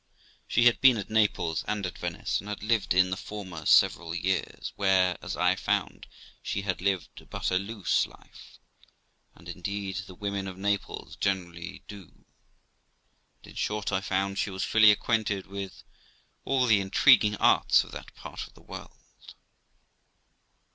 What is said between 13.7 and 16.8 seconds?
I found she was fully acquainted with all